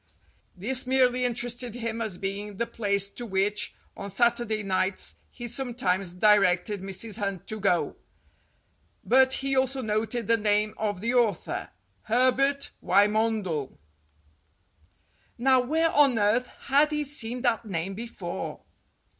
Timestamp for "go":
7.59-7.95